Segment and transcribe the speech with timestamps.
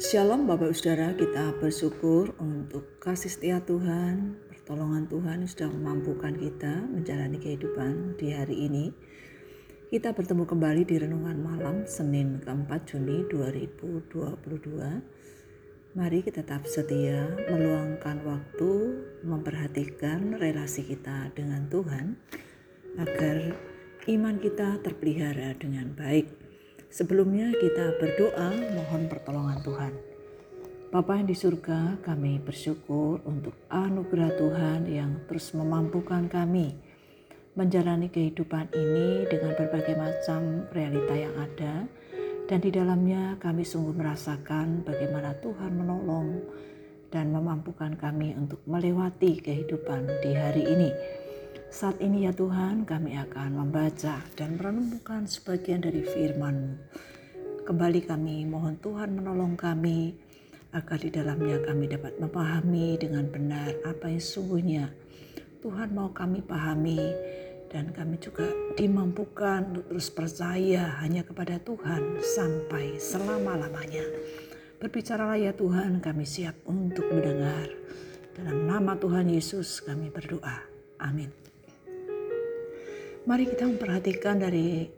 [0.00, 7.36] Shalom Bapak Saudara, kita bersyukur untuk kasih setia Tuhan, pertolongan Tuhan sudah memampukan kita menjalani
[7.36, 8.96] kehidupan di hari ini.
[9.92, 15.04] Kita bertemu kembali di Renungan Malam Senin keempat Juni 2022.
[15.92, 18.72] Mari kita tetap setia meluangkan waktu
[19.20, 22.16] memperhatikan relasi kita dengan Tuhan
[22.96, 23.52] agar
[24.08, 26.39] iman kita terpelihara dengan baik.
[26.90, 29.94] Sebelumnya kita berdoa mohon pertolongan Tuhan.
[30.90, 36.74] Bapa yang di surga, kami bersyukur untuk anugerah Tuhan yang terus memampukan kami
[37.54, 41.86] menjalani kehidupan ini dengan berbagai macam realita yang ada
[42.50, 46.42] dan di dalamnya kami sungguh merasakan bagaimana Tuhan menolong
[47.14, 50.90] dan memampukan kami untuk melewati kehidupan di hari ini.
[51.70, 56.74] Saat ini ya Tuhan kami akan membaca dan merenungkan sebagian dari firman-Mu.
[57.62, 60.18] Kembali kami mohon Tuhan menolong kami
[60.74, 64.90] agar di dalamnya kami dapat memahami dengan benar apa yang sungguhnya
[65.62, 66.98] Tuhan mau kami pahami
[67.70, 74.02] dan kami juga dimampukan untuk terus percaya hanya kepada Tuhan sampai selama-lamanya.
[74.82, 77.70] Berbicaralah ya Tuhan, kami siap untuk mendengar.
[78.34, 80.66] Dalam nama Tuhan Yesus kami berdoa.
[80.98, 81.49] Amin.
[83.28, 84.88] Mari kita memperhatikan dari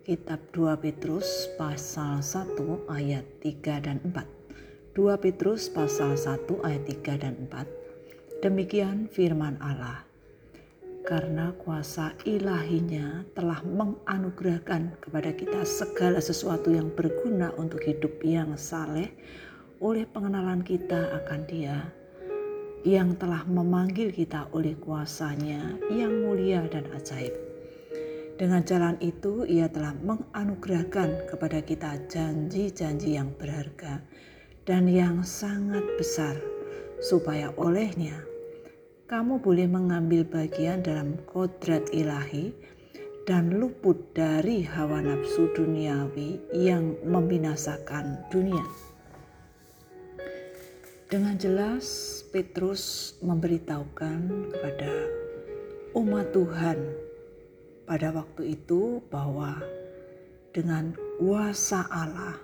[0.00, 2.56] kitab 2 Petrus pasal 1
[2.88, 4.96] ayat 3 dan 4.
[4.96, 8.40] 2 Petrus pasal 1 ayat 3 dan 4.
[8.40, 10.08] Demikian firman Allah.
[11.04, 19.12] Karena kuasa ilahinya telah menganugerahkan kepada kita segala sesuatu yang berguna untuk hidup yang saleh
[19.84, 21.92] oleh pengenalan kita akan dia
[22.84, 27.32] yang telah memanggil kita oleh kuasanya yang mulia dan ajaib.
[28.36, 34.04] Dengan jalan itu ia telah menganugerahkan kepada kita janji-janji yang berharga
[34.68, 36.36] dan yang sangat besar
[37.00, 38.20] supaya olehnya
[39.04, 42.56] kamu boleh mengambil bagian dalam kodrat ilahi
[43.28, 48.64] dan luput dari hawa nafsu duniawi yang membinasakan dunia.
[51.04, 51.84] Dengan jelas
[52.32, 54.92] Petrus memberitahukan kepada
[55.92, 56.78] umat Tuhan
[57.84, 59.60] pada waktu itu bahwa
[60.56, 62.40] dengan kuasa Allah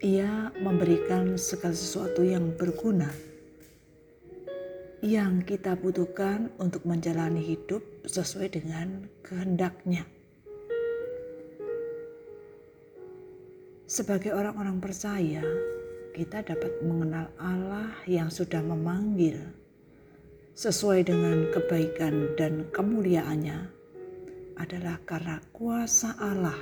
[0.00, 3.12] ia memberikan segala sesuatu yang berguna
[5.04, 10.08] yang kita butuhkan untuk menjalani hidup sesuai dengan kehendaknya.
[13.84, 15.44] Sebagai orang-orang percaya,
[16.14, 19.34] kita dapat mengenal Allah yang sudah memanggil
[20.54, 23.66] sesuai dengan kebaikan dan kemuliaannya
[24.54, 26.54] adalah karena kuasa Allah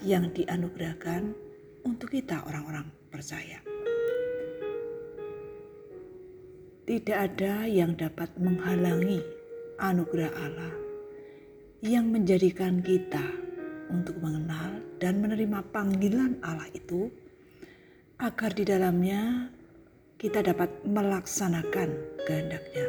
[0.00, 1.36] yang dianugerahkan
[1.84, 3.60] untuk kita orang-orang percaya.
[6.88, 9.20] Tidak ada yang dapat menghalangi
[9.84, 10.74] anugerah Allah
[11.84, 13.36] yang menjadikan kita
[13.92, 17.12] untuk mengenal dan menerima panggilan Allah itu
[18.22, 19.50] agar di dalamnya
[20.14, 21.90] kita dapat melaksanakan
[22.22, 22.86] kehendaknya.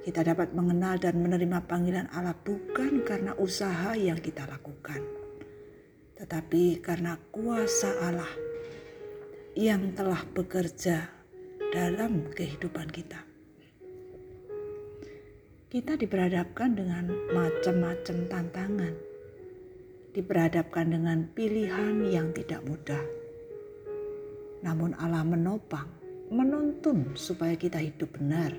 [0.00, 5.04] Kita dapat mengenal dan menerima panggilan Allah bukan karena usaha yang kita lakukan,
[6.16, 8.32] tetapi karena kuasa Allah
[9.52, 11.04] yang telah bekerja
[11.68, 13.20] dalam kehidupan kita.
[15.68, 17.04] Kita diperhadapkan dengan
[17.36, 18.94] macam-macam tantangan,
[20.16, 23.19] diperhadapkan dengan pilihan yang tidak mudah
[24.60, 25.88] namun Allah menopang,
[26.28, 28.52] menuntun supaya kita hidup benar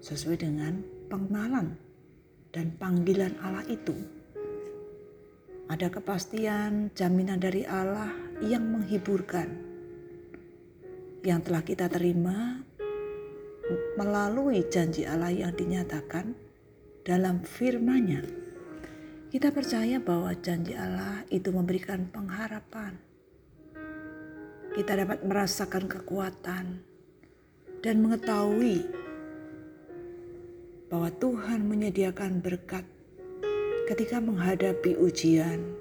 [0.00, 0.80] sesuai dengan
[1.12, 1.76] pengenalan
[2.52, 3.94] dan panggilan Allah itu.
[5.68, 8.08] Ada kepastian jaminan dari Allah
[8.40, 9.68] yang menghiburkan
[11.20, 12.64] yang telah kita terima
[14.00, 16.32] melalui janji Allah yang dinyatakan
[17.04, 18.24] dalam firman-Nya.
[19.28, 23.07] Kita percaya bahwa janji Allah itu memberikan pengharapan
[24.78, 26.78] kita dapat merasakan kekuatan
[27.82, 28.86] dan mengetahui
[30.86, 32.86] bahwa Tuhan menyediakan berkat
[33.90, 35.74] ketika menghadapi ujian,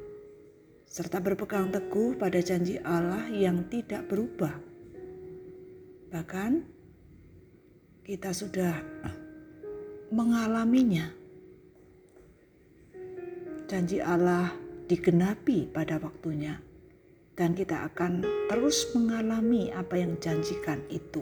[0.89, 4.57] serta berpegang teguh pada janji Allah yang tidak berubah.
[6.09, 6.65] Bahkan,
[8.01, 8.81] kita sudah
[10.09, 11.13] mengalaminya.
[13.69, 14.49] Janji Allah
[14.89, 16.65] digenapi pada waktunya
[17.37, 21.21] dan kita akan terus mengalami apa yang janjikan itu.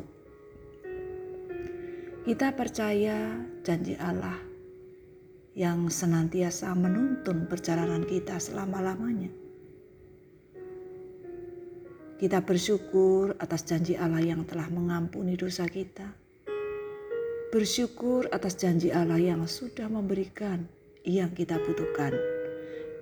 [2.25, 4.39] Kita percaya janji Allah
[5.53, 9.29] yang senantiasa menuntun perjalanan kita selama-lamanya.
[12.15, 16.15] Kita bersyukur atas janji Allah yang telah mengampuni dosa kita.
[17.51, 20.63] Bersyukur atas janji Allah yang sudah memberikan
[21.05, 22.15] yang kita butuhkan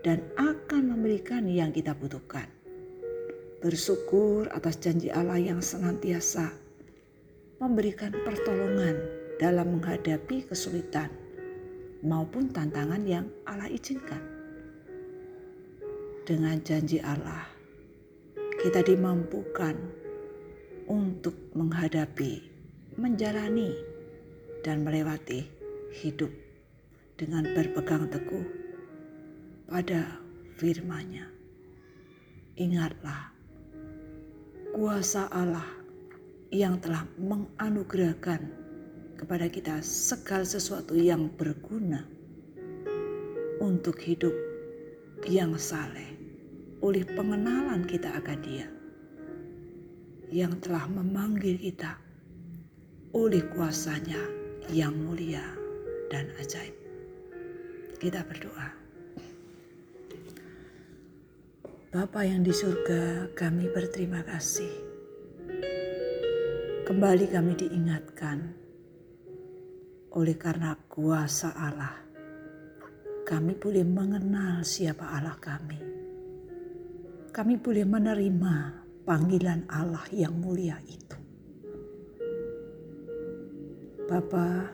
[0.04, 2.52] dan akan memberikan yang kita butuhkan.
[3.63, 6.51] Bersyukur atas janji Allah yang senantiasa
[7.63, 9.00] memberikan pertolongan
[9.39, 11.07] dalam menghadapi kesulitan
[12.04, 14.19] maupun tantangan yang Allah izinkan.
[16.27, 17.48] Dengan janji Allah,
[18.60, 19.80] kita dimampukan
[20.92, 22.44] untuk menghadapi,
[23.00, 23.71] menjalani,
[24.60, 25.48] dan melewati
[26.04, 26.36] hidup
[27.15, 28.44] dengan berpegang teguh
[29.71, 30.19] pada
[30.60, 31.31] firman-Nya.
[32.60, 33.33] Ingatlah
[34.74, 35.70] kuasa Allah
[36.50, 38.42] yang telah menganugerahkan
[39.14, 42.02] kepada kita segala sesuatu yang berguna
[43.62, 44.34] untuk hidup
[45.30, 46.18] yang saleh
[46.81, 48.68] oleh pengenalan kita akan Dia
[50.34, 51.94] yang telah memanggil kita
[53.14, 54.18] oleh kuasanya
[54.74, 55.54] yang mulia
[56.10, 56.74] dan ajaib.
[58.02, 58.82] Kita berdoa.
[61.94, 64.74] Bapa yang di surga, kami berterima kasih.
[66.90, 68.38] Kembali kami diingatkan
[70.18, 72.01] oleh karena kuasa Allah.
[73.24, 75.94] Kami boleh mengenal siapa Allah kami
[77.34, 78.56] kami boleh menerima
[79.10, 81.18] panggilan Allah yang mulia itu.
[84.06, 84.69] Bapa,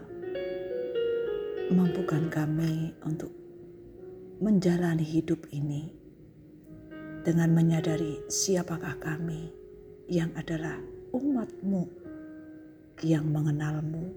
[1.72, 3.31] mampukan kami untuk
[4.44, 5.99] menjalani hidup ini
[7.24, 9.51] dengan menyadari siapakah kami
[10.07, 10.80] yang adalah
[11.12, 11.83] umatmu
[13.04, 14.12] yang mengenalmu,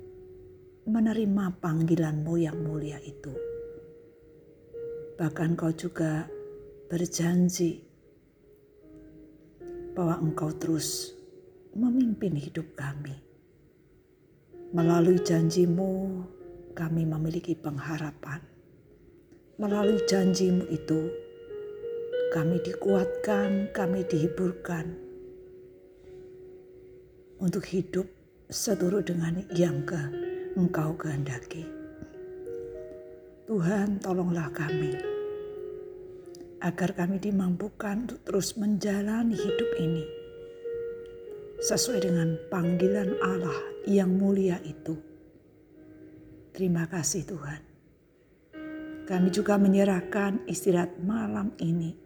[0.90, 3.30] menerima panggilanmu yang mulia itu.
[5.18, 6.26] Bahkan kau juga
[6.90, 7.78] berjanji
[9.94, 11.14] bahwa Engkau terus
[11.76, 13.14] memimpin hidup kami.
[14.72, 16.24] Melalui janjimu,
[16.72, 18.40] kami memiliki pengharapan.
[19.60, 21.12] Melalui janjimu itu,
[22.32, 24.88] kami dikuatkan, kami dihiburkan
[27.36, 28.08] untuk hidup
[28.48, 30.00] seturut dengan yang ke
[30.56, 31.68] Engkau kehendaki.
[33.44, 34.96] Tuhan, tolonglah kami
[36.64, 40.04] agar kami dimampukan untuk terus menjalani hidup ini
[41.60, 44.96] sesuai dengan panggilan Allah yang mulia itu.
[46.56, 47.60] Terima kasih Tuhan.
[49.04, 52.02] Kami juga menyerahkan istirahat malam ini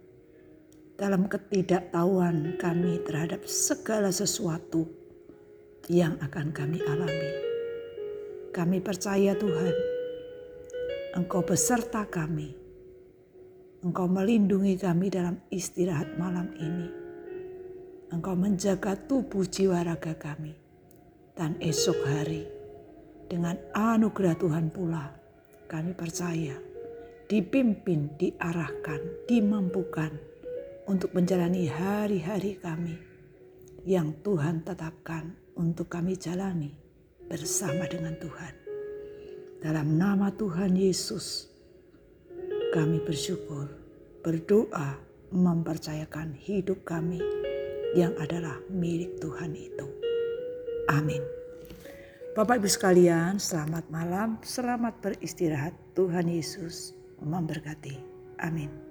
[0.96, 4.88] dalam ketidaktahuan kami terhadap segala sesuatu
[5.93, 7.32] yang akan kami alami.
[8.50, 9.76] Kami percaya Tuhan,
[11.16, 12.66] Engkau beserta kami
[13.87, 16.90] Engkau melindungi kami dalam istirahat malam ini.
[18.10, 20.58] Engkau menjaga tubuh jiwa raga kami.
[21.37, 22.42] Dan esok hari
[23.31, 25.14] dengan anugerah Tuhan pula
[25.70, 26.58] kami percaya
[27.31, 30.10] dipimpin, diarahkan, dimampukan
[30.86, 32.94] untuk menjalani hari-hari kami
[33.82, 36.70] yang Tuhan tetapkan untuk kami jalani
[37.26, 38.54] bersama dengan Tuhan.
[39.62, 41.50] Dalam nama Tuhan Yesus,
[42.70, 43.66] kami bersyukur,
[44.22, 45.02] berdoa,
[45.34, 47.18] mempercayakan hidup kami
[47.98, 49.87] yang adalah milik Tuhan itu.
[50.87, 51.22] Amin.
[52.38, 55.75] Bapak Ibu sekalian, selamat malam, selamat beristirahat.
[55.96, 56.92] Tuhan Yesus
[57.25, 57.96] memberkati.
[58.44, 58.86] Amin.